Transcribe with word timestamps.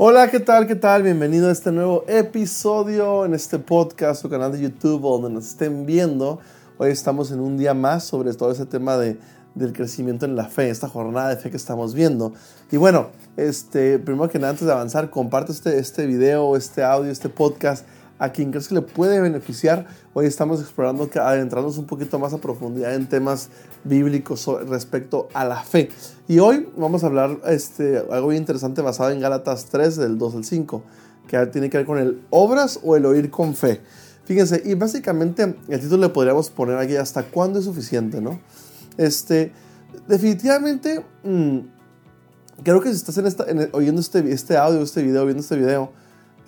Hola, 0.00 0.30
¿qué 0.30 0.38
tal? 0.38 0.68
¿Qué 0.68 0.76
tal? 0.76 1.02
Bienvenido 1.02 1.48
a 1.48 1.50
este 1.50 1.72
nuevo 1.72 2.04
episodio 2.06 3.24
en 3.24 3.34
este 3.34 3.58
podcast 3.58 4.24
o 4.24 4.30
canal 4.30 4.52
de 4.52 4.60
YouTube 4.60 5.02
donde 5.02 5.28
nos 5.28 5.48
estén 5.48 5.86
viendo. 5.86 6.38
Hoy 6.76 6.90
estamos 6.90 7.32
en 7.32 7.40
un 7.40 7.58
día 7.58 7.74
más 7.74 8.04
sobre 8.04 8.32
todo 8.32 8.52
ese 8.52 8.64
tema 8.64 8.96
de, 8.96 9.18
del 9.56 9.72
crecimiento 9.72 10.24
en 10.24 10.36
la 10.36 10.44
fe, 10.44 10.70
esta 10.70 10.88
jornada 10.88 11.30
de 11.30 11.36
fe 11.36 11.50
que 11.50 11.56
estamos 11.56 11.94
viendo. 11.94 12.32
Y 12.70 12.76
bueno, 12.76 13.08
este, 13.36 13.98
primero 13.98 14.28
que 14.28 14.38
nada, 14.38 14.50
antes 14.50 14.66
de 14.68 14.72
avanzar, 14.72 15.10
comparte 15.10 15.50
este, 15.50 15.80
este 15.80 16.06
video, 16.06 16.54
este 16.54 16.84
audio, 16.84 17.10
este 17.10 17.28
podcast 17.28 17.84
a 18.18 18.30
quien 18.30 18.50
crees 18.50 18.68
que 18.68 18.74
le 18.74 18.82
puede 18.82 19.20
beneficiar. 19.20 19.86
Hoy 20.12 20.26
estamos 20.26 20.60
explorando, 20.60 21.08
adentrándonos 21.14 21.78
un 21.78 21.86
poquito 21.86 22.18
más 22.18 22.32
a 22.32 22.38
profundidad 22.38 22.94
en 22.94 23.08
temas 23.08 23.48
bíblicos 23.84 24.46
respecto 24.68 25.28
a 25.34 25.44
la 25.44 25.62
fe. 25.62 25.90
Y 26.26 26.38
hoy 26.40 26.68
vamos 26.76 27.04
a 27.04 27.06
hablar 27.06 27.38
este, 27.46 27.98
algo 28.10 28.26
muy 28.26 28.36
interesante 28.36 28.82
basado 28.82 29.10
en 29.10 29.20
Gálatas 29.20 29.66
3, 29.66 29.96
del 29.96 30.18
2 30.18 30.34
al 30.34 30.44
5, 30.44 30.82
que 31.28 31.46
tiene 31.46 31.70
que 31.70 31.78
ver 31.78 31.86
con 31.86 31.98
el 31.98 32.22
obras 32.30 32.80
o 32.82 32.96
el 32.96 33.06
oír 33.06 33.30
con 33.30 33.54
fe. 33.54 33.80
Fíjense, 34.24 34.62
y 34.64 34.74
básicamente 34.74 35.56
el 35.68 35.80
título 35.80 36.02
le 36.02 36.08
podríamos 36.10 36.50
poner 36.50 36.76
aquí 36.76 36.96
hasta 36.96 37.22
cuándo 37.22 37.60
es 37.60 37.64
suficiente, 37.64 38.20
¿no? 38.20 38.40
Este, 38.98 39.52
definitivamente, 40.06 41.04
mm, 41.22 41.58
creo 42.62 42.80
que 42.80 42.90
si 42.90 42.96
estás 42.96 43.16
en 43.16 43.26
esta, 43.26 43.46
oyendo 43.72 44.00
este, 44.00 44.30
este 44.30 44.56
audio, 44.56 44.82
este 44.82 45.02
video, 45.02 45.24
viendo 45.24 45.40
este 45.40 45.56
video, 45.56 45.92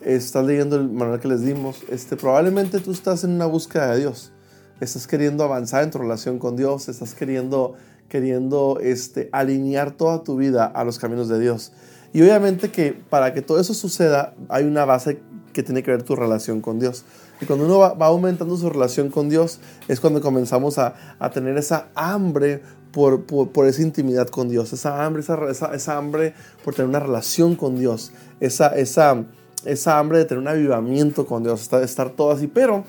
estás 0.03 0.45
leyendo 0.45 0.77
el 0.77 0.89
manual 0.89 1.20
que 1.20 1.29
les 1.29 1.43
dimos, 1.43 1.83
este, 1.91 2.17
probablemente 2.17 2.81
tú 2.81 2.91
estás 2.93 3.25
en 3.25 3.33
una 3.33 3.47
búsqueda 3.47 3.93
de 3.93 4.01
Dios. 4.01 4.33
Estás 4.81 5.07
queriendo 5.07 5.45
avanzar 5.45 5.84
en 5.84 5.91
tu 5.91 5.98
relación 5.98 6.39
con 6.39 6.57
Dios, 6.57 6.89
estás 6.89 7.15
queriendo, 7.15 7.75
queriendo 8.09 8.79
este, 8.81 9.29
alinear 9.33 9.91
toda 9.92 10.23
tu 10.23 10.37
vida 10.37 10.65
a 10.65 10.84
los 10.84 10.98
caminos 10.98 11.29
de 11.29 11.39
Dios. 11.39 11.73
Y 12.12 12.23
obviamente 12.23 12.70
que 12.70 12.92
para 12.92 13.34
que 13.34 13.42
todo 13.42 13.61
eso 13.61 13.75
suceda 13.75 14.34
hay 14.48 14.65
una 14.65 14.84
base 14.84 15.20
que 15.53 15.62
tiene 15.62 15.83
que 15.83 15.91
ver 15.91 16.03
tu 16.03 16.17
relación 16.17 16.61
con 16.61 16.79
Dios. 16.81 17.05
Y 17.41 17.47
cuando 17.47 17.64
uno 17.64 17.79
va, 17.79 18.07
aumentando 18.07 18.57
su 18.57 18.69
relación 18.69 19.11
con 19.11 19.29
Dios 19.29 19.61
es 19.89 20.01
cuando 20.01 20.20
comenzamos 20.20 20.79
a, 20.79 20.95
a 21.19 21.31
tener 21.31 21.57
esa 21.57 21.89
hambre 21.95 22.62
por, 22.92 23.25
por, 23.25 23.67
esa 23.67 23.83
intimidad 23.83 24.29
con 24.29 24.48
Dios, 24.48 24.73
esa 24.73 25.05
hambre, 25.05 25.23
esa, 25.23 25.39
esa, 25.48 25.75
esa 25.75 25.97
hambre 25.97 26.35
por 26.64 26.75
tener 26.75 26.89
una 26.89 27.01
relación 27.01 27.55
con 27.55 27.79
Dios, 27.79 28.12
esa, 28.41 28.69
esa, 28.69 29.25
esa 29.64 29.98
hambre 29.98 30.19
de 30.19 30.25
tener 30.25 30.41
un 30.41 30.48
avivamiento 30.48 31.27
con 31.27 31.42
Dios, 31.42 31.72
estar 31.72 32.11
todo 32.11 32.30
así, 32.33 32.47
pero 32.47 32.84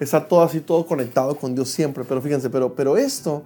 estar 0.00 0.28
todo 0.28 0.42
así, 0.42 0.60
todo 0.60 0.86
conectado 0.86 1.36
con 1.36 1.54
Dios 1.54 1.68
siempre. 1.68 2.04
Pero 2.04 2.20
fíjense, 2.20 2.50
pero, 2.50 2.74
pero 2.74 2.96
esto 2.96 3.42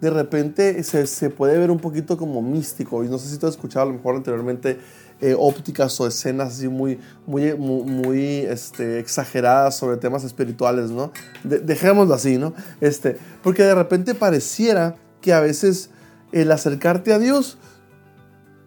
de 0.00 0.10
repente 0.10 0.82
se, 0.82 1.06
se 1.06 1.30
puede 1.30 1.58
ver 1.58 1.70
un 1.70 1.78
poquito 1.78 2.16
como 2.16 2.42
místico. 2.42 3.04
Y 3.04 3.08
no 3.08 3.18
sé 3.18 3.28
si 3.28 3.38
tú 3.38 3.46
has 3.46 3.52
escuchado 3.52 3.84
a 3.84 3.88
lo 3.88 3.96
mejor 3.96 4.16
anteriormente 4.16 4.78
eh, 5.20 5.36
ópticas 5.38 6.00
o 6.00 6.06
escenas 6.06 6.54
así 6.54 6.68
muy, 6.68 6.98
muy, 7.26 7.54
muy, 7.54 8.38
este, 8.38 8.98
exageradas 8.98 9.76
sobre 9.76 9.98
temas 9.98 10.24
espirituales, 10.24 10.90
¿no? 10.90 11.12
dejémoslo 11.44 12.14
así, 12.14 12.38
¿no? 12.38 12.54
Este, 12.80 13.18
porque 13.42 13.62
de 13.62 13.74
repente 13.74 14.14
pareciera 14.14 14.96
que 15.20 15.34
a 15.34 15.40
veces 15.40 15.90
el 16.32 16.50
acercarte 16.50 17.12
a 17.12 17.18
Dios 17.18 17.58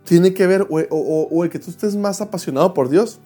tiene 0.04 0.36
que 0.36 0.46
ver, 0.46 0.68
o 0.70 1.44
el 1.44 1.50
que 1.50 1.58
tú 1.58 1.72
estés 1.72 1.96
más 1.96 2.22
apasionado 2.22 2.76
por 2.76 2.90
Dios, 2.90 3.20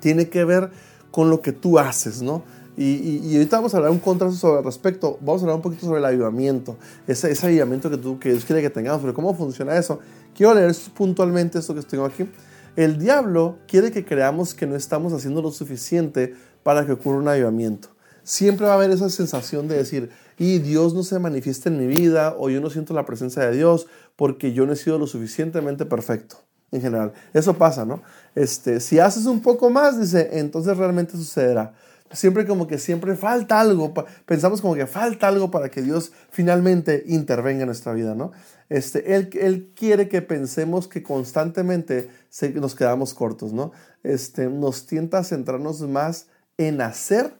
tiene 0.00 0.28
que 0.28 0.44
ver 0.44 0.70
con 1.10 1.30
lo 1.30 1.40
que 1.40 1.52
tú 1.52 1.78
haces, 1.78 2.22
¿no? 2.22 2.42
Y, 2.76 3.34
ahorita 3.34 3.56
vamos 3.56 3.72
a 3.72 3.78
hablar 3.78 3.90
un 3.90 3.98
contraste 3.98 4.38
sobre 4.38 4.58
el 4.58 4.64
respecto, 4.64 5.18
vamos 5.22 5.40
a 5.40 5.44
hablar 5.44 5.56
un 5.56 5.62
poquito 5.62 5.86
sobre 5.86 5.98
el 5.98 6.04
avivamiento, 6.04 6.76
ese, 7.06 7.30
ese 7.30 7.46
avivamiento 7.46 7.88
que, 7.88 7.96
tú, 7.96 8.18
que 8.18 8.30
Dios 8.30 8.44
quiere 8.44 8.60
que 8.60 8.68
tengamos, 8.68 9.00
sobre 9.00 9.14
cómo 9.14 9.34
funciona 9.34 9.78
eso. 9.78 9.98
Quiero 10.34 10.52
leer 10.52 10.76
puntualmente 10.94 11.58
esto 11.58 11.74
que 11.74 11.80
tengo 11.82 12.04
aquí. 12.04 12.28
El 12.76 12.98
diablo 12.98 13.56
quiere 13.66 13.90
que 13.90 14.04
creamos 14.04 14.52
que 14.52 14.66
no 14.66 14.76
estamos 14.76 15.14
haciendo 15.14 15.40
lo 15.40 15.50
suficiente 15.50 16.34
para 16.62 16.84
que 16.84 16.92
ocurra 16.92 17.16
un 17.16 17.28
avivamiento. 17.28 17.88
Siempre 18.22 18.66
va 18.66 18.72
a 18.72 18.76
haber 18.76 18.90
esa 18.90 19.08
sensación 19.08 19.68
de 19.68 19.78
decir, 19.78 20.10
y 20.36 20.58
Dios 20.58 20.92
no 20.92 21.02
se 21.02 21.18
manifiesta 21.18 21.70
en 21.70 21.78
mi 21.78 21.86
vida, 21.86 22.34
o 22.38 22.50
yo 22.50 22.60
no 22.60 22.68
siento 22.68 22.92
la 22.92 23.06
presencia 23.06 23.42
de 23.44 23.56
Dios 23.56 23.86
porque 24.16 24.52
yo 24.52 24.66
no 24.66 24.74
he 24.74 24.76
sido 24.76 24.98
lo 24.98 25.06
suficientemente 25.06 25.86
perfecto 25.86 26.45
en 26.76 26.82
general. 26.82 27.12
Eso 27.32 27.54
pasa, 27.54 27.84
¿no? 27.84 28.02
Este, 28.34 28.80
si 28.80 28.98
haces 28.98 29.26
un 29.26 29.40
poco 29.40 29.70
más, 29.70 30.00
dice, 30.00 30.38
entonces 30.38 30.76
realmente 30.76 31.12
sucederá. 31.12 31.74
Siempre 32.12 32.46
como 32.46 32.68
que 32.68 32.78
siempre 32.78 33.16
falta 33.16 33.60
algo, 33.60 33.92
pensamos 34.24 34.60
como 34.60 34.76
que 34.76 34.86
falta 34.86 35.26
algo 35.26 35.50
para 35.50 35.70
que 35.70 35.82
Dios 35.82 36.12
finalmente 36.30 37.02
intervenga 37.06 37.62
en 37.62 37.66
nuestra 37.66 37.92
vida, 37.94 38.14
¿no? 38.14 38.30
Este, 38.68 39.14
él, 39.14 39.72
quiere 39.74 40.08
que 40.08 40.22
pensemos 40.22 40.86
que 40.86 41.02
constantemente 41.02 42.08
nos 42.54 42.74
quedamos 42.76 43.12
cortos, 43.12 43.52
¿no? 43.52 43.72
Este, 44.04 44.48
nos 44.48 44.86
tienta 44.86 45.18
a 45.18 45.24
centrarnos 45.24 45.80
más 45.82 46.26
en 46.58 46.80
hacer 46.80 47.34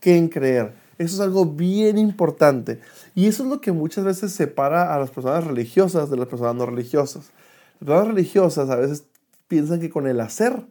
que 0.00 0.16
en 0.16 0.28
creer. 0.28 0.72
Eso 0.98 1.14
es 1.14 1.20
algo 1.20 1.46
bien 1.46 1.96
importante. 1.96 2.80
Y 3.14 3.26
eso 3.26 3.42
es 3.44 3.48
lo 3.48 3.60
que 3.62 3.72
muchas 3.72 4.04
veces 4.04 4.32
separa 4.32 4.94
a 4.94 4.98
las 4.98 5.10
personas 5.10 5.44
religiosas 5.44 6.10
de 6.10 6.16
las 6.18 6.28
personas 6.28 6.54
no 6.56 6.66
religiosas. 6.66 7.30
Las 7.80 8.06
religiosas 8.06 8.68
a 8.70 8.76
veces 8.76 9.04
piensan 9.48 9.80
que 9.80 9.90
con 9.90 10.06
el 10.06 10.20
hacer 10.20 10.64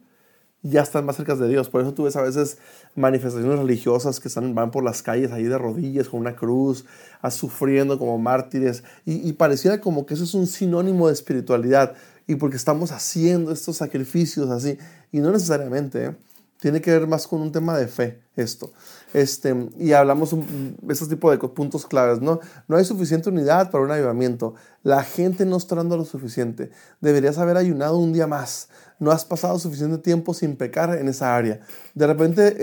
ya 0.62 0.82
están 0.82 1.06
más 1.06 1.16
cerca 1.16 1.34
de 1.34 1.48
Dios. 1.48 1.68
Por 1.68 1.82
eso 1.82 1.94
tú 1.94 2.04
ves 2.04 2.16
a 2.16 2.22
veces 2.22 2.58
manifestaciones 2.94 3.58
religiosas 3.58 4.20
que 4.20 4.28
están, 4.28 4.54
van 4.54 4.70
por 4.70 4.84
las 4.84 5.02
calles 5.02 5.32
ahí 5.32 5.44
de 5.44 5.58
rodillas 5.58 6.08
con 6.08 6.20
una 6.20 6.36
cruz, 6.36 6.84
a, 7.22 7.30
sufriendo 7.30 7.98
como 7.98 8.18
mártires. 8.18 8.84
Y, 9.04 9.32
pareciera 9.32 9.80
como 9.80 10.06
que 10.06 10.14
eso 10.14 10.24
es 10.24 10.34
un 10.34 10.46
sinónimo 10.46 11.08
de 11.08 11.14
espiritualidad. 11.14 11.94
Y 12.26 12.36
porque 12.36 12.56
estamos 12.56 12.92
haciendo 12.92 13.52
estos 13.52 13.78
sacrificios 13.78 14.50
así. 14.50 14.78
Y 15.12 15.20
no 15.20 15.30
necesariamente. 15.30 16.04
¿eh? 16.04 16.14
Tiene 16.60 16.82
que 16.82 16.90
ver 16.90 17.06
más 17.06 17.26
con 17.26 17.40
un 17.40 17.52
tema 17.52 17.76
de 17.76 17.88
fe 17.88 18.20
esto. 18.36 18.70
Este, 19.12 19.54
y 19.78 19.92
hablamos 19.92 20.30
de 20.30 20.92
estos 20.92 21.08
tipos 21.08 21.32
de 21.32 21.48
puntos 21.48 21.86
claves. 21.86 22.20
¿no? 22.20 22.40
no 22.68 22.76
hay 22.76 22.84
suficiente 22.84 23.30
unidad 23.30 23.70
para 23.70 23.82
un 23.82 23.90
avivamiento. 23.90 24.54
La 24.82 25.02
gente 25.02 25.46
no 25.46 25.56
está 25.56 25.74
dando 25.74 25.96
lo 25.96 26.04
suficiente. 26.04 26.70
Deberías 27.00 27.38
haber 27.38 27.56
ayunado 27.56 27.96
un 27.96 28.12
día 28.12 28.26
más. 28.26 28.68
No 28.98 29.10
has 29.10 29.24
pasado 29.24 29.58
suficiente 29.58 29.98
tiempo 29.98 30.34
sin 30.34 30.56
pecar 30.56 30.96
en 30.98 31.08
esa 31.08 31.34
área. 31.34 31.60
De 31.94 32.06
repente 32.06 32.54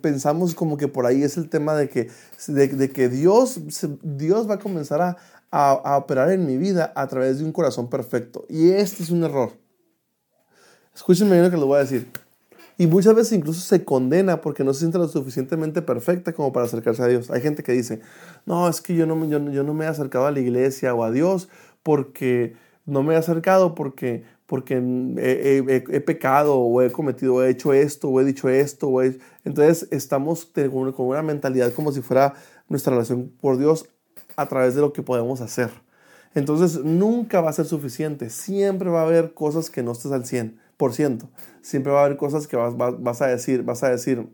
pensamos 0.00 0.54
como 0.54 0.76
que 0.76 0.86
por 0.86 1.04
ahí 1.06 1.24
es 1.24 1.36
el 1.36 1.48
tema 1.48 1.74
de 1.74 1.88
que, 1.88 2.08
de, 2.46 2.90
que 2.90 3.08
Dios, 3.08 3.60
Dios 4.02 4.48
va 4.48 4.54
a 4.54 4.58
comenzar 4.60 5.02
a, 5.02 5.16
a 5.50 5.96
operar 5.96 6.30
en 6.30 6.46
mi 6.46 6.56
vida 6.56 6.92
a 6.94 7.08
través 7.08 7.38
de 7.38 7.44
un 7.44 7.52
corazón 7.52 7.90
perfecto. 7.90 8.46
Y 8.48 8.70
este 8.70 9.02
es 9.02 9.10
un 9.10 9.24
error. 9.24 9.52
Escúchenme 10.94 11.32
bien 11.32 11.44
lo 11.44 11.50
que 11.50 11.56
les 11.56 11.66
voy 11.66 11.76
a 11.76 11.80
decir. 11.80 12.29
Y 12.80 12.86
muchas 12.86 13.14
veces 13.14 13.34
incluso 13.34 13.60
se 13.60 13.84
condena 13.84 14.40
porque 14.40 14.64
no 14.64 14.72
se 14.72 14.78
siente 14.78 14.96
lo 14.96 15.06
suficientemente 15.06 15.82
perfecta 15.82 16.32
como 16.32 16.50
para 16.50 16.64
acercarse 16.64 17.02
a 17.02 17.08
Dios. 17.08 17.30
Hay 17.30 17.42
gente 17.42 17.62
que 17.62 17.72
dice, 17.72 18.00
no, 18.46 18.66
es 18.70 18.80
que 18.80 18.94
yo 18.94 19.04
no, 19.04 19.22
yo, 19.26 19.38
yo 19.50 19.62
no 19.64 19.74
me 19.74 19.84
he 19.84 19.88
acercado 19.88 20.24
a 20.24 20.30
la 20.30 20.40
iglesia 20.40 20.94
o 20.94 21.04
a 21.04 21.10
Dios 21.10 21.50
porque 21.82 22.54
no 22.86 23.02
me 23.02 23.12
he 23.12 23.16
acercado 23.18 23.74
porque, 23.74 24.24
porque 24.46 24.76
he, 25.18 26.00
pecado 26.00 26.58
o 26.58 26.80
he 26.80 26.90
cometido, 26.90 27.34
o 27.34 27.42
he 27.42 27.50
hecho 27.50 27.74
esto 27.74 28.08
o 28.08 28.18
he 28.18 28.24
dicho 28.24 28.48
esto. 28.48 28.88
O 28.88 29.02
Entonces 29.02 29.86
estamos 29.90 30.46
con 30.46 31.06
una 31.06 31.20
mentalidad 31.20 31.74
como 31.74 31.92
si 31.92 32.00
fuera 32.00 32.32
nuestra 32.70 32.94
relación 32.94 33.30
por 33.42 33.58
Dios 33.58 33.90
a 34.36 34.46
través 34.46 34.74
de 34.74 34.80
lo 34.80 34.94
que 34.94 35.02
podemos 35.02 35.42
hacer. 35.42 35.68
Entonces 36.34 36.82
nunca 36.82 37.42
va 37.42 37.50
a 37.50 37.52
ser 37.52 37.66
suficiente. 37.66 38.30
Siempre 38.30 38.88
va 38.88 39.02
a 39.02 39.04
haber 39.04 39.34
cosas 39.34 39.68
que 39.68 39.82
no 39.82 39.92
estés 39.92 40.12
al 40.12 40.24
100 40.24 40.69
ciento. 40.94 41.30
Siempre 41.62 41.92
va 41.92 42.02
a 42.02 42.04
haber 42.06 42.16
cosas 42.16 42.46
que 42.46 42.56
vas, 42.56 42.74
vas, 42.76 43.22
a 43.22 43.26
decir, 43.26 43.62
vas 43.62 43.82
a 43.82 43.90
decir, 43.90 44.28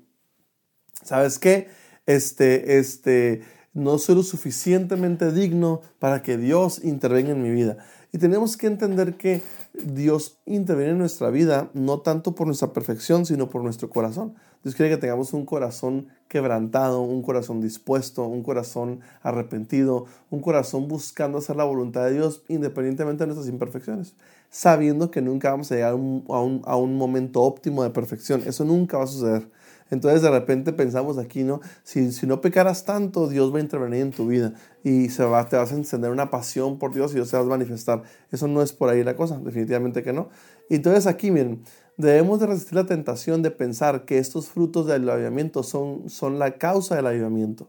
¿sabes 1.03 1.39
qué? 1.39 1.69
Este, 2.07 2.79
este, 2.79 3.43
no 3.75 3.99
soy 3.99 4.15
lo 4.15 4.23
suficientemente 4.23 5.33
digno 5.33 5.83
para 5.99 6.23
que 6.23 6.37
Dios 6.37 6.83
intervenga 6.85 7.33
en 7.33 7.43
mi 7.43 7.51
vida. 7.51 7.79
Y 8.13 8.19
tenemos 8.19 8.57
que 8.57 8.69
entender 8.69 9.17
que 9.17 9.43
Dios 9.85 10.39
interviene 10.47 10.93
en 10.93 10.99
nuestra 10.99 11.31
vida 11.31 11.71
no 11.75 12.01
tanto 12.01 12.35
por 12.35 12.47
nuestra 12.47 12.73
perfección, 12.73 13.27
sino 13.27 13.49
por 13.51 13.63
nuestro 13.63 13.91
corazón. 13.91 14.35
Dios 14.63 14.75
quiere 14.75 14.91
que 14.91 15.01
tengamos 15.01 15.33
un 15.33 15.47
corazón 15.47 16.09
quebrantado, 16.29 17.01
un 17.01 17.23
corazón 17.23 17.61
dispuesto, 17.61 18.27
un 18.27 18.43
corazón 18.43 19.01
arrepentido, 19.23 20.07
un 20.31 20.41
corazón 20.41 20.89
buscando 20.89 21.39
hacer 21.39 21.57
la 21.57 21.65
voluntad 21.65 22.05
de 22.07 22.15
Dios 22.15 22.43
independientemente 22.49 23.23
de 23.23 23.29
nuestras 23.29 23.49
imperfecciones, 23.49 24.15
sabiendo 24.51 25.11
que 25.11 25.23
nunca 25.23 25.51
vamos 25.51 25.71
a 25.71 25.77
llegar 25.77 25.93
a 25.93 25.95
un, 25.95 26.97
momento 26.97 27.43
óptimo 27.43 27.85
de 27.85 27.91
perfección. 27.91 28.43
Eso 28.45 28.65
nunca 28.65 28.99
va 28.99 29.05
a 29.05 29.09
suceder. 29.09 29.49
Entonces 29.91 30.23
de 30.23 30.31
repente 30.31 30.73
pensamos 30.73 31.19
aquí, 31.19 31.45
¿no? 31.45 31.61
Si, 31.85 32.13
si 32.13 32.27
no 32.27 32.41
pecaras 32.41 32.85
tanto, 32.85 33.29
Dios 33.29 33.53
va 33.53 33.59
a 33.59 33.61
intervenir 33.61 34.03
en 34.03 34.11
tu 34.11 34.27
vida 34.27 34.53
y 34.83 35.09
se 35.11 35.25
va, 35.25 35.49
te 35.49 35.57
vas 35.57 35.73
a 35.73 35.77
encender 35.77 36.11
una 36.11 36.31
pasión 36.31 36.79
por 36.79 36.93
Dios 36.93 37.13
y 37.13 37.15
Dios 37.17 37.29
se 37.29 37.37
va 37.37 37.43
a 37.43 37.47
manifestar. 37.47 38.03
Eso 38.33 38.49
no 38.49 38.63
es 38.63 38.73
por 38.73 38.89
ahí 38.89 39.05
la 39.05 39.17
cosa, 39.17 39.39
definitivamente 39.39 40.03
que 40.03 40.13
no. 40.13 40.29
Entonces 40.69 41.07
aquí, 41.07 41.31
miren, 41.31 41.63
debemos 41.97 42.41
de 42.41 42.47
resistir 42.47 42.75
la 42.75 42.87
tentación 42.87 43.43
de 43.43 43.51
pensar 43.51 44.05
que 44.05 44.19
estos 44.19 44.49
frutos 44.49 44.87
del 44.87 45.09
avivamiento 45.09 45.63
son, 45.63 46.11
son 46.11 46.39
la 46.39 46.59
causa 46.59 46.97
del 46.97 47.07
avivamiento. 47.07 47.69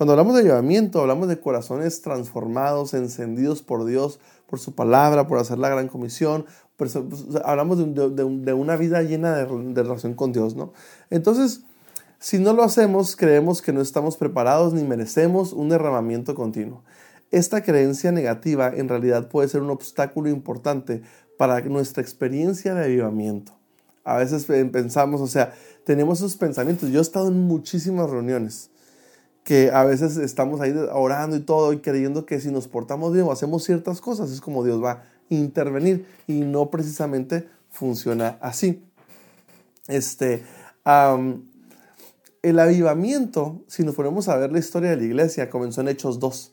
Cuando 0.00 0.14
hablamos 0.14 0.34
de 0.34 0.40
avivamiento, 0.40 1.00
hablamos 1.00 1.28
de 1.28 1.38
corazones 1.38 2.00
transformados, 2.00 2.94
encendidos 2.94 3.60
por 3.60 3.84
Dios, 3.84 4.18
por 4.50 4.58
su 4.58 4.74
palabra, 4.74 5.28
por 5.28 5.38
hacer 5.38 5.58
la 5.58 5.68
gran 5.68 5.86
comisión, 5.86 6.44
pues, 6.76 6.98
hablamos 7.44 7.78
de, 7.94 8.52
una 8.52 8.76
vida 8.76 9.02
llena 9.02 9.36
de, 9.36 9.82
relación 9.82 10.14
con 10.14 10.32
Dios, 10.32 10.56
¿no? 10.56 10.72
Entonces, 11.08 11.62
si 12.18 12.38
no 12.38 12.52
lo 12.52 12.64
hacemos, 12.64 13.14
creemos 13.14 13.62
que 13.62 13.72
no 13.72 13.80
estamos 13.80 14.16
preparados 14.16 14.74
ni 14.74 14.82
merecemos 14.82 15.52
un 15.52 15.68
derramamiento 15.68 16.34
continuo. 16.34 16.82
Esta 17.30 17.62
creencia 17.62 18.10
negativa 18.10 18.72
en 18.74 18.88
realidad 18.88 19.28
puede 19.28 19.48
ser 19.48 19.62
un 19.62 19.70
obstáculo 19.70 20.28
importante 20.28 21.02
para 21.38 21.60
nuestra 21.60 22.02
experiencia 22.02 22.74
de 22.74 22.84
avivamiento. 22.84 23.52
A 24.02 24.16
veces 24.16 24.46
pensamos, 24.72 25.20
o 25.20 25.28
sea, 25.28 25.54
tenemos 25.84 26.18
esos 26.18 26.36
pensamientos. 26.36 26.90
Yo 26.90 26.98
he 26.98 27.02
estado 27.02 27.28
en 27.28 27.38
muchísimas 27.46 28.10
reuniones 28.10 28.70
que 29.44 29.70
a 29.70 29.84
veces 29.84 30.16
estamos 30.16 30.60
ahí 30.60 30.74
orando 30.92 31.36
y 31.36 31.40
todo 31.40 31.72
y 31.72 31.78
creyendo 31.78 32.26
que 32.26 32.40
si 32.40 32.50
nos 32.50 32.68
portamos 32.68 33.12
bien 33.12 33.26
o 33.26 33.32
hacemos 33.32 33.64
ciertas 33.64 34.00
cosas 34.00 34.30
es 34.30 34.40
como 34.40 34.64
Dios 34.64 34.82
va 34.82 35.02
intervenir 35.30 36.06
y 36.26 36.40
no 36.40 36.70
precisamente 36.70 37.48
funciona 37.70 38.38
así. 38.40 38.82
Este, 39.88 40.42
el 42.42 42.58
avivamiento, 42.58 43.62
si 43.66 43.84
nos 43.84 43.94
ponemos 43.94 44.28
a 44.28 44.36
ver 44.36 44.52
la 44.52 44.58
historia 44.58 44.90
de 44.90 44.96
la 44.96 45.04
iglesia, 45.04 45.48
comenzó 45.48 45.80
en 45.80 45.88
Hechos 45.88 46.18
2. 46.18 46.52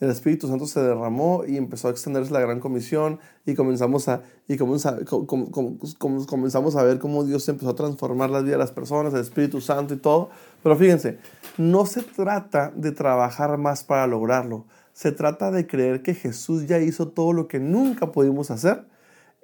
El 0.00 0.10
Espíritu 0.10 0.48
Santo 0.48 0.66
se 0.66 0.80
derramó 0.80 1.44
y 1.46 1.56
empezó 1.56 1.88
a 1.88 1.92
extenderse 1.92 2.32
la 2.32 2.40
gran 2.40 2.58
comisión 2.58 3.20
y 3.46 3.54
comenzamos 3.54 4.08
a, 4.08 4.22
y 4.48 4.56
comenzamos 4.56 6.76
a 6.76 6.82
ver 6.82 6.98
cómo 6.98 7.24
Dios 7.24 7.48
empezó 7.48 7.70
a 7.70 7.76
transformar 7.76 8.30
las 8.30 8.42
vidas 8.42 8.54
de 8.54 8.64
las 8.64 8.72
personas, 8.72 9.14
el 9.14 9.20
Espíritu 9.20 9.60
Santo 9.60 9.94
y 9.94 9.98
todo. 9.98 10.30
Pero 10.62 10.76
fíjense, 10.76 11.18
no 11.56 11.86
se 11.86 12.02
trata 12.02 12.72
de 12.74 12.92
trabajar 12.92 13.58
más 13.58 13.84
para 13.84 14.06
lograrlo, 14.06 14.66
se 14.92 15.12
trata 15.12 15.50
de 15.50 15.66
creer 15.66 16.02
que 16.02 16.14
Jesús 16.14 16.66
ya 16.66 16.78
hizo 16.78 17.08
todo 17.08 17.32
lo 17.32 17.48
que 17.48 17.60
nunca 17.60 18.12
pudimos 18.12 18.50
hacer. 18.50 18.84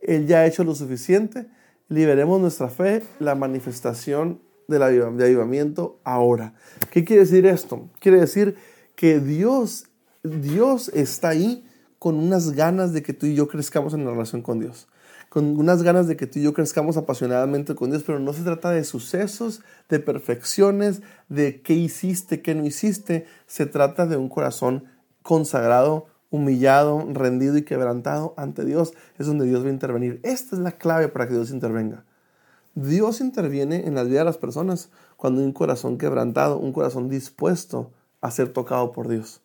Él 0.02 0.26
ya 0.26 0.40
ha 0.40 0.46
hecho 0.46 0.64
lo 0.64 0.74
suficiente. 0.74 1.46
Liberemos 1.88 2.40
nuestra 2.40 2.68
fe, 2.68 3.02
la 3.18 3.34
manifestación 3.34 4.40
del 4.68 4.82
avivamiento 4.82 5.98
ahora. 6.04 6.54
¿Qué 6.90 7.04
quiere 7.04 7.22
decir 7.22 7.46
esto? 7.46 7.88
Quiere 7.98 8.20
decir 8.20 8.56
que 8.94 9.18
Dios, 9.18 9.87
Dios 10.22 10.90
está 10.94 11.30
ahí 11.30 11.64
con 11.98 12.16
unas 12.16 12.52
ganas 12.52 12.92
de 12.92 13.02
que 13.02 13.12
tú 13.12 13.26
y 13.26 13.34
yo 13.34 13.48
crezcamos 13.48 13.94
en 13.94 14.04
la 14.04 14.10
relación 14.12 14.42
con 14.42 14.60
Dios 14.60 14.88
con 15.28 15.58
unas 15.58 15.82
ganas 15.82 16.06
de 16.06 16.16
que 16.16 16.26
tú 16.26 16.38
y 16.38 16.42
yo 16.42 16.54
crezcamos 16.54 16.96
apasionadamente 16.96 17.74
con 17.74 17.90
Dios, 17.90 18.02
pero 18.04 18.18
no 18.18 18.32
se 18.32 18.42
trata 18.42 18.70
de 18.70 18.84
sucesos, 18.84 19.60
de 19.88 20.00
perfecciones, 20.00 21.02
de 21.28 21.60
qué 21.60 21.74
hiciste, 21.74 22.40
qué 22.40 22.54
no 22.54 22.64
hiciste, 22.64 23.26
se 23.46 23.66
trata 23.66 24.06
de 24.06 24.16
un 24.16 24.28
corazón 24.28 24.84
consagrado, 25.22 26.06
humillado, 26.30 27.06
rendido 27.12 27.56
y 27.58 27.62
quebrantado 27.62 28.34
ante 28.36 28.64
Dios, 28.64 28.92
es 29.18 29.26
donde 29.26 29.46
Dios 29.46 29.64
va 29.64 29.68
a 29.68 29.72
intervenir. 29.72 30.20
Esta 30.22 30.56
es 30.56 30.62
la 30.62 30.72
clave 30.72 31.08
para 31.08 31.26
que 31.26 31.34
Dios 31.34 31.50
intervenga. 31.50 32.04
Dios 32.74 33.20
interviene 33.20 33.86
en 33.86 33.94
la 33.94 34.04
vida 34.04 34.20
de 34.20 34.24
las 34.24 34.38
personas 34.38 34.90
cuando 35.16 35.40
hay 35.40 35.46
un 35.46 35.52
corazón 35.52 35.98
quebrantado, 35.98 36.58
un 36.58 36.72
corazón 36.72 37.08
dispuesto 37.08 37.90
a 38.20 38.30
ser 38.30 38.52
tocado 38.52 38.92
por 38.92 39.08
Dios. 39.08 39.42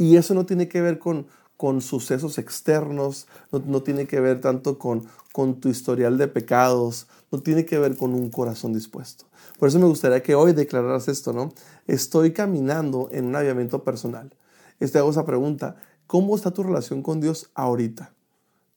Y 0.00 0.16
eso 0.16 0.34
no 0.34 0.46
tiene 0.46 0.66
que 0.66 0.80
ver 0.80 0.98
con, 0.98 1.26
con 1.56 1.80
sucesos 1.80 2.38
externos, 2.38 3.26
no, 3.52 3.82
tiene 3.82 4.06
que 4.06 4.18
ver 4.20 4.40
tanto 4.40 4.78
con, 4.78 5.04
con 5.32 5.60
tu 5.60 5.68
historial 5.68 6.16
de 6.18 6.26
pecados, 6.26 7.06
no 7.30 7.40
tiene 7.40 7.64
que 7.64 7.78
ver 7.78 7.96
con 7.96 8.14
un 8.14 8.30
corazón 8.30 8.72
dispuesto. 8.72 9.26
Por 9.58 9.68
eso 9.68 9.78
me 9.78 9.86
gustaría 9.86 10.22
que 10.22 10.34
hoy 10.34 10.54
declararas 10.54 11.08
esto, 11.08 11.32
¿no? 11.32 11.52
Estoy 11.86 12.32
caminando 12.32 13.08
en 13.12 13.26
un 13.26 13.36
aviamiento 13.36 13.84
personal 13.84 14.32
este, 14.80 14.98
hago 14.98 15.10
esa 15.10 15.26
pregunta, 15.26 15.76
¿cómo 16.06 16.34
está 16.34 16.50
tu 16.50 16.62
relación 16.62 17.02
con 17.02 17.20
Dios 17.20 17.50
ahorita? 17.54 18.12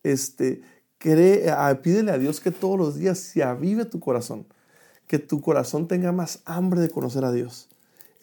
Este, 0.03 0.61
cree, 0.97 1.45
pídele 1.81 2.11
a 2.11 2.17
Dios 2.17 2.41
que 2.41 2.51
todos 2.51 2.77
los 2.77 2.95
días 2.95 3.17
se 3.17 3.41
avive 3.41 3.85
tu 3.85 4.01
corazón, 4.01 4.45
que 5.07 5.17
tu 5.17 5.41
corazón 5.41 5.87
tenga 5.87 6.11
más 6.11 6.41
hambre 6.43 6.81
de 6.81 6.89
conocer 6.89 7.23
a 7.23 7.31
Dios. 7.31 7.69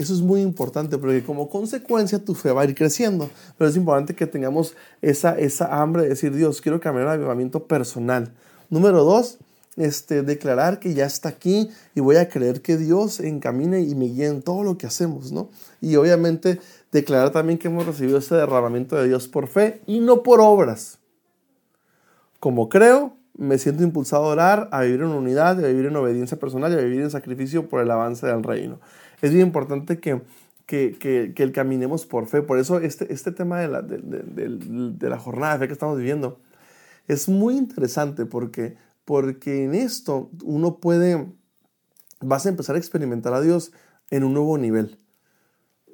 Eso 0.00 0.14
es 0.14 0.22
muy 0.22 0.40
importante 0.40 0.96
porque 0.96 1.22
como 1.22 1.50
consecuencia 1.50 2.24
tu 2.24 2.34
fe 2.34 2.52
va 2.52 2.62
a 2.62 2.64
ir 2.64 2.74
creciendo, 2.74 3.28
pero 3.58 3.68
es 3.68 3.76
importante 3.76 4.14
que 4.14 4.26
tengamos 4.26 4.74
esa, 5.02 5.38
esa 5.38 5.78
hambre 5.82 6.04
de 6.04 6.08
decir, 6.08 6.34
Dios, 6.34 6.62
quiero 6.62 6.80
cambiar 6.80 7.06
el 7.08 7.12
avivamiento 7.12 7.66
personal. 7.66 8.32
Número 8.70 9.04
dos, 9.04 9.36
este, 9.76 10.22
declarar 10.22 10.80
que 10.80 10.94
ya 10.94 11.04
está 11.04 11.28
aquí 11.28 11.68
y 11.94 12.00
voy 12.00 12.16
a 12.16 12.30
creer 12.30 12.62
que 12.62 12.78
Dios 12.78 13.20
encamine 13.20 13.82
y 13.82 13.94
me 13.94 14.06
guíe 14.06 14.28
en 14.28 14.40
todo 14.40 14.64
lo 14.64 14.78
que 14.78 14.86
hacemos, 14.86 15.32
¿no? 15.32 15.50
Y 15.82 15.96
obviamente 15.96 16.60
declarar 16.92 17.30
también 17.30 17.58
que 17.58 17.68
hemos 17.68 17.84
recibido 17.84 18.16
ese 18.16 18.36
derramamiento 18.36 18.96
de 18.96 19.06
Dios 19.06 19.28
por 19.28 19.48
fe 19.48 19.82
y 19.86 20.00
no 20.00 20.22
por 20.22 20.40
obras. 20.40 20.98
Como 22.38 22.70
creo, 22.70 23.18
me 23.40 23.58
siento 23.58 23.82
impulsado 23.82 24.24
a 24.24 24.28
orar, 24.28 24.68
a 24.70 24.82
vivir 24.82 25.00
en 25.00 25.08
unidad, 25.08 25.58
a 25.64 25.68
vivir 25.68 25.86
en 25.86 25.96
obediencia 25.96 26.38
personal 26.38 26.72
y 26.72 26.76
a 26.76 26.78
vivir 26.78 27.00
en 27.00 27.10
sacrificio 27.10 27.68
por 27.68 27.82
el 27.82 27.90
avance 27.90 28.26
del 28.26 28.42
reino. 28.42 28.80
Es 29.22 29.32
bien 29.32 29.48
importante 29.48 29.98
que, 29.98 30.22
que, 30.66 30.96
que, 30.98 31.32
que 31.34 31.42
el 31.42 31.52
caminemos 31.52 32.06
por 32.06 32.26
fe. 32.26 32.42
Por 32.42 32.58
eso 32.58 32.78
este, 32.78 33.12
este 33.12 33.32
tema 33.32 33.60
de 33.60 33.68
la, 33.68 33.82
de, 33.82 33.98
de, 33.98 34.92
de 34.92 35.08
la 35.08 35.18
jornada 35.18 35.54
de 35.54 35.60
fe 35.60 35.66
que 35.66 35.72
estamos 35.72 35.98
viviendo 35.98 36.40
es 37.08 37.28
muy 37.28 37.56
interesante 37.56 38.26
porque 38.26 38.76
porque 39.10 39.64
en 39.64 39.74
esto 39.74 40.30
uno 40.44 40.78
puede, 40.78 41.32
vas 42.20 42.46
a 42.46 42.48
empezar 42.48 42.76
a 42.76 42.78
experimentar 42.78 43.34
a 43.34 43.40
Dios 43.40 43.72
en 44.10 44.22
un 44.22 44.34
nuevo 44.34 44.56
nivel. 44.56 45.00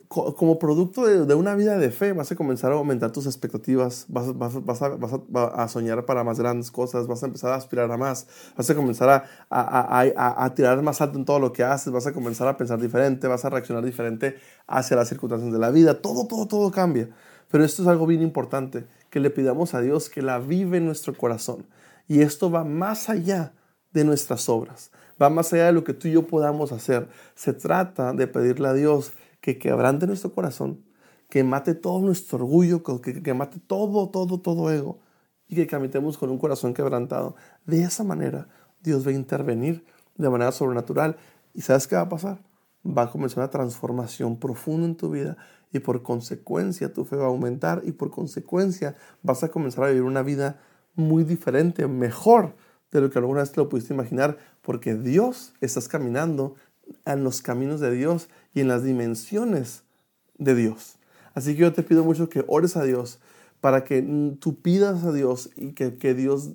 Como 0.09 0.59
producto 0.59 1.05
de, 1.05 1.35
una 1.35 1.55
vida 1.55 1.79
de 1.79 1.91
fe, 1.91 2.13
vas 2.13 2.31
a 2.31 2.37
comenzar 2.37 2.71
a 2.73 2.77
aumentar 2.77 3.11
tus 3.11 3.27
expectativas, 3.27 4.07
vas, 4.09 4.37
vas, 4.39 4.65
vas, 4.65 4.83
a, 4.83 4.89
vas 4.89 5.13
a, 5.55 5.69
soñar 5.69 6.05
para 6.05 6.23
más 6.23 6.39
grandes 6.39 6.71
cosas, 6.71 7.07
vas 7.07 7.23
a 7.23 7.27
empezar 7.27 7.53
a 7.53 7.57
aspirar 7.57 7.91
a 7.91 7.97
más, 7.97 8.27
vas 8.57 8.71
a 8.71 8.75
comenzar 8.75 9.27
a, 9.51 10.45
a, 10.45 10.55
tirar 10.55 10.81
más 10.83 11.01
alto 11.01 11.19
en 11.19 11.25
todo 11.25 11.41
lo 11.41 11.53
que 11.53 11.65
haces, 11.65 11.93
vas 11.93 12.07
a 12.07 12.13
comenzar 12.13 12.47
a 12.47 12.57
pensar 12.57 12.81
diferente, 12.81 13.27
vas 13.27 13.45
a 13.45 13.51
reaccionar 13.51 13.85
diferente 13.85 14.37
hacia 14.67 14.97
las 14.97 15.09
circunstancias 15.09 15.53
de 15.53 15.59
la 15.59 15.71
vida, 15.71 16.01
todo, 16.01 16.27
todo, 16.27 16.47
todo 16.47 16.71
cambia. 16.71 17.09
Pero 17.51 17.65
esto 17.65 17.83
es 17.83 17.89
algo 17.89 18.07
bien 18.07 18.23
importante, 18.23 18.87
que 19.11 19.21
le 19.21 19.31
pidamos 19.31 19.75
a 19.75 19.81
Dios 19.81 20.09
que 20.09 20.23
la 20.23 20.39
vive 20.39 20.79
en 20.79 20.87
nuestro 20.87 21.15
corazón 21.15 21.67
y 22.09 22.23
esto 22.23 22.51
va 22.51 22.65
más 22.65 23.09
allá 23.09 23.53
de 23.93 24.05
nuestras 24.05 24.49
obras, 24.49 24.91
va 25.21 25.31
más 25.31 25.53
allá 25.53 25.67
de 25.67 25.73
lo 25.73 25.85
que 25.85 25.95
tú 25.95 26.09
y 26.09 26.13
yo 26.13 26.27
podamos 26.27 26.73
hacer. 26.73 27.09
Se 27.35 27.53
trata 27.53 28.13
de 28.13 28.27
pedirle 28.27 28.69
a 28.69 28.75
Dios 28.75 29.13
que 29.47 29.59
quebrante 29.59 30.09
nuestro 30.09 30.33
corazón, 30.33 30.83
que 31.29 31.45
mate 31.45 31.77
todo 31.77 32.01
nuestro 32.01 32.39
orgullo, 32.39 32.83
que, 32.83 33.23
que 33.23 33.33
mate 33.33 33.61
todo, 33.65 34.09
todo, 34.09 34.41
todo 34.41 34.73
ego 34.73 34.99
y 35.47 35.55
que 35.55 35.69
caminemos 35.69 36.19
con 36.19 36.31
un 36.31 36.39
corazón 36.39 36.75
quebrantado. 36.75 37.37
De 37.65 37.81
esa 37.81 38.03
manera 38.03 38.49
Dios 38.83 39.07
va 39.07 39.13
a 39.13 39.15
intervenir 39.15 39.87
de 40.17 40.29
manera 40.29 40.51
sobrenatural. 40.51 41.17
¿Y 41.55 41.61
sabes 41.61 41.87
qué 41.87 41.95
va 41.95 42.03
a 42.03 42.09
pasar? 42.09 42.43
Va 42.85 43.03
a 43.03 43.11
comenzar 43.13 43.39
una 43.39 43.51
transformación 43.51 44.37
profunda 44.37 44.85
en 44.85 44.97
tu 44.97 45.11
vida 45.11 45.37
y 45.71 45.79
por 45.79 46.03
consecuencia 46.03 46.93
tu 46.93 47.05
fe 47.05 47.15
va 47.15 47.27
a 47.27 47.29
aumentar 47.29 47.83
y 47.85 47.93
por 47.93 48.11
consecuencia 48.11 48.97
vas 49.23 49.45
a 49.45 49.49
comenzar 49.49 49.85
a 49.85 49.89
vivir 49.91 50.03
una 50.03 50.23
vida 50.23 50.59
muy 50.97 51.23
diferente, 51.23 51.87
mejor 51.87 52.57
de 52.91 53.01
lo 53.01 53.11
que 53.11 53.21
alguna 53.21 53.43
vez 53.43 53.53
te 53.53 53.61
lo 53.61 53.69
pudiste 53.69 53.95
imaginar, 53.95 54.39
porque 54.61 54.97
Dios 54.97 55.55
estás 55.61 55.87
caminando 55.87 56.57
en 57.05 57.25
los 57.25 57.43
caminos 57.43 57.81
de 57.81 57.91
Dios 57.91 58.29
y 58.55 58.61
en 58.61 58.69
las 58.69 58.83
dimensiones 58.83 59.83
de 60.39 60.55
Dios. 60.55 60.97
Así 61.35 61.55
que 61.55 61.61
yo 61.61 61.73
te 61.73 61.83
pido 61.83 62.05
mucho 62.05 62.29
que 62.29 62.45
ores 62.49 62.77
a 62.77 62.85
Dios 62.85 63.19
para 63.61 63.85
que 63.85 64.03
tú 64.41 64.61
pidas 64.61 65.05
a 65.05 65.13
Dios 65.13 65.51
y 65.57 65.73
que, 65.73 65.97
que 65.97 66.15
Dios, 66.15 66.51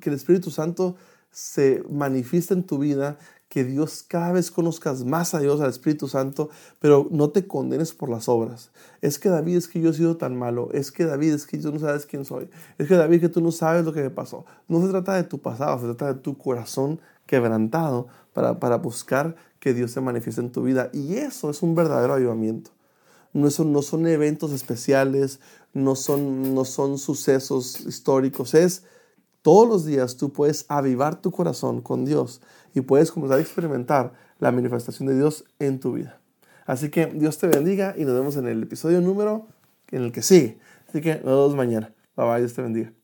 que 0.00 0.10
el 0.10 0.16
Espíritu 0.16 0.50
Santo 0.50 0.96
se 1.30 1.82
manifieste 1.88 2.54
en 2.54 2.64
tu 2.64 2.78
vida, 2.78 3.18
que 3.48 3.64
Dios 3.64 4.04
cada 4.06 4.32
vez 4.32 4.50
conozcas 4.50 5.04
más 5.04 5.34
a 5.34 5.40
Dios, 5.40 5.60
al 5.60 5.70
Espíritu 5.70 6.08
Santo, 6.08 6.50
pero 6.80 7.08
no 7.10 7.30
te 7.30 7.46
condenes 7.46 7.92
por 7.92 8.10
las 8.10 8.28
obras. 8.28 8.70
Es 9.00 9.18
que 9.18 9.28
David, 9.28 9.56
es 9.56 9.68
que 9.68 9.80
yo 9.80 9.90
he 9.90 9.94
sido 9.94 10.16
tan 10.16 10.36
malo. 10.36 10.68
Es 10.72 10.92
que 10.92 11.04
David, 11.04 11.32
es 11.34 11.46
que 11.46 11.58
tú 11.58 11.72
no 11.72 11.78
sabes 11.78 12.04
quién 12.04 12.24
soy. 12.24 12.50
Es 12.76 12.88
que 12.88 12.94
David, 12.94 13.20
que 13.20 13.28
tú 13.28 13.40
no 13.40 13.52
sabes 13.52 13.84
lo 13.84 13.92
que 13.92 14.02
me 14.02 14.10
pasó. 14.10 14.44
No 14.68 14.82
se 14.82 14.88
trata 14.88 15.14
de 15.14 15.24
tu 15.24 15.38
pasado, 15.38 15.78
se 15.78 15.84
trata 15.86 16.12
de 16.12 16.20
tu 16.20 16.36
corazón 16.36 17.00
quebrantado 17.26 18.08
para, 18.38 18.60
para 18.60 18.76
buscar 18.76 19.34
que 19.58 19.74
Dios 19.74 19.90
se 19.90 20.00
manifieste 20.00 20.40
en 20.40 20.52
tu 20.52 20.62
vida. 20.62 20.90
Y 20.92 21.16
eso 21.16 21.50
es 21.50 21.60
un 21.60 21.74
verdadero 21.74 22.14
avivamiento. 22.14 22.70
No, 23.32 23.50
son, 23.50 23.72
no 23.72 23.82
son 23.82 24.06
eventos 24.06 24.52
especiales, 24.52 25.40
no 25.74 25.96
son, 25.96 26.54
no 26.54 26.64
son 26.64 26.98
sucesos 26.98 27.80
históricos, 27.80 28.54
es 28.54 28.84
todos 29.42 29.68
los 29.68 29.84
días 29.84 30.16
tú 30.16 30.32
puedes 30.32 30.66
avivar 30.68 31.20
tu 31.20 31.32
corazón 31.32 31.80
con 31.80 32.04
Dios 32.04 32.40
y 32.74 32.80
puedes 32.80 33.10
comenzar 33.10 33.38
a 33.38 33.42
experimentar 33.42 34.12
la 34.38 34.52
manifestación 34.52 35.08
de 35.08 35.16
Dios 35.16 35.44
en 35.58 35.80
tu 35.80 35.94
vida. 35.94 36.20
Así 36.64 36.90
que 36.90 37.06
Dios 37.06 37.38
te 37.38 37.48
bendiga 37.48 37.96
y 37.98 38.04
nos 38.04 38.14
vemos 38.14 38.36
en 38.36 38.46
el 38.46 38.62
episodio 38.62 39.00
número 39.00 39.48
en 39.90 40.04
el 40.04 40.12
que 40.12 40.22
sigue. 40.22 40.60
Así 40.88 41.00
que 41.00 41.16
nos 41.16 41.24
vemos 41.24 41.56
mañana. 41.56 41.92
Bye 42.16 42.26
bye, 42.26 42.38
Dios 42.38 42.54
te 42.54 42.62
bendiga. 42.62 42.97